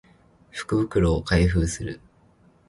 [0.49, 2.01] 福袋を開封する